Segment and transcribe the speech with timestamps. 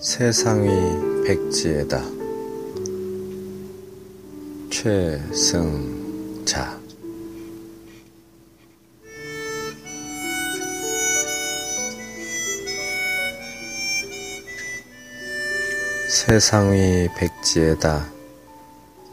[0.00, 2.02] 세상이 백지에다.
[4.70, 6.00] 최승자.
[16.08, 18.06] 세상이 백지에다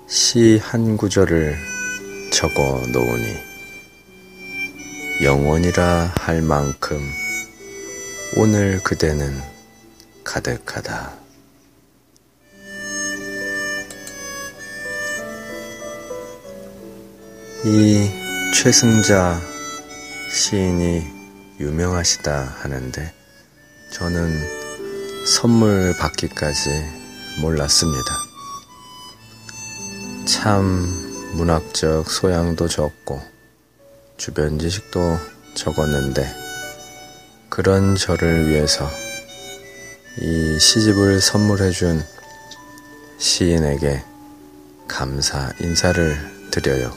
[0.08, 1.56] 시 한 구절을
[2.32, 3.36] 적어 놓으니
[5.24, 7.00] 영원이라 할 만큼
[8.38, 9.57] 오늘 그대는
[10.28, 11.14] 가득하다.
[17.64, 18.12] 이
[18.54, 19.40] 최승자
[20.30, 21.02] 시인이
[21.62, 23.14] 유명하시다 하는데
[23.94, 26.70] 저는 선물 받기까지
[27.42, 28.14] 몰랐습니다.
[30.28, 33.22] 참 문학적 소양도 적고
[34.18, 35.18] 주변 지식도
[35.56, 36.28] 적었는데
[37.50, 39.07] 그런 저를 위해서
[40.20, 42.04] 이 시집을 선물해준
[43.20, 44.04] 시인에게
[44.88, 46.92] 감사 인사를 드려요.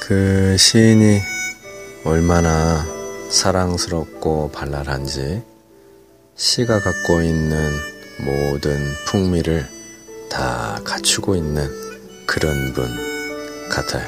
[0.00, 1.22] 그 시인이
[2.04, 2.84] 얼마나
[3.30, 5.42] 사랑스럽고 발랄한지
[6.36, 7.72] 시가 갖고 있는
[8.18, 9.66] 모든 풍미를
[10.28, 11.66] 다 갖추고 있는
[12.26, 12.86] 그런 분
[13.70, 14.06] 같아요.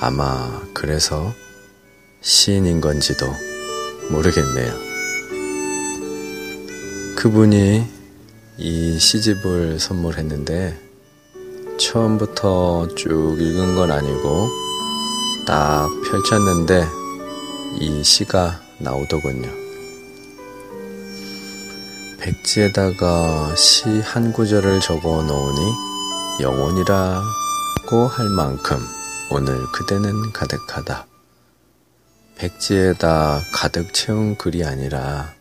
[0.00, 1.32] 아마 그래서
[2.20, 3.26] 시인인 건지도
[4.10, 4.87] 모르겠네요.
[7.18, 7.84] 그분이
[8.58, 10.78] 이 시집을 선물했는데
[11.76, 14.48] 처음부터 쭉 읽은 건 아니고
[15.44, 16.86] 딱 펼쳤는데
[17.80, 19.50] 이 시가 나오더군요.
[22.20, 25.72] 백지에다가 시 한 구절을 적어 놓으니
[26.40, 28.78] 영혼이라고 할 만큼
[29.32, 31.04] 오늘 그대는 가득하다.
[32.36, 35.36] 백지에다 가득 채운 글이 아니라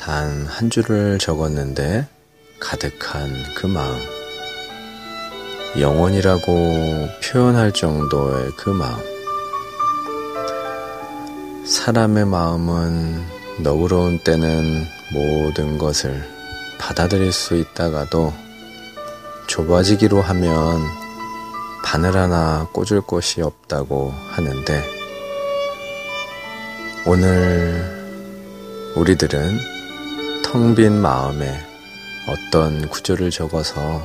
[0.00, 2.06] 단 한 줄을 적었는데
[2.58, 3.98] 가득한 그 마음.
[5.78, 8.98] 영원이라고 표현할 정도의 그 마음.
[11.66, 13.22] 사람의 마음은
[13.62, 16.26] 너그러운 때는 모든 것을
[16.78, 18.32] 받아들일 수 있다가도
[19.48, 20.80] 좁아지기로 하면
[21.84, 24.82] 바늘 하나 꽂을 곳이 없다고 하는데
[27.06, 28.00] 오늘
[28.96, 29.79] 우리들은
[30.52, 31.64] 텅 빈 마음에
[32.26, 34.04] 어떤 구절을 적어서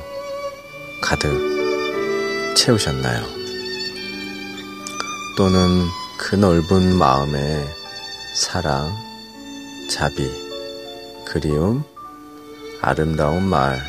[1.02, 1.28] 가득
[2.56, 3.24] 채우셨나요?
[5.36, 5.82] 또는
[6.16, 7.66] 그 넓은 마음에
[8.32, 8.96] 사랑,
[9.90, 10.30] 자비,
[11.24, 11.82] 그리움,
[12.80, 13.80] 아름다운 말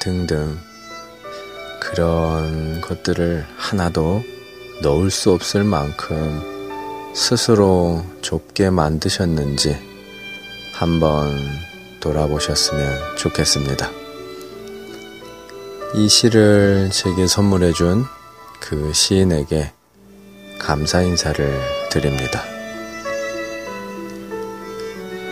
[0.00, 0.58] 등등
[1.78, 4.22] 그런 것들을 하나도
[4.80, 9.76] 넣을 수 없을 만큼 스스로 좁게 만드셨는지
[10.72, 11.30] 한번
[12.02, 13.90] 돌아보셨으면 좋겠습니다.
[15.94, 18.04] 이 시를 제게 선물해준
[18.60, 19.72] 그 시인에게
[20.58, 21.60] 감사 인사를
[21.90, 22.42] 드립니다.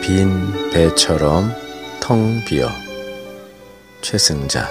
[0.03, 1.54] 빈 배처럼
[2.00, 2.69] 텅 비어
[4.03, 4.69] 최승자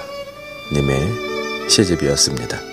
[0.72, 2.69] 님의 시집이었습니다.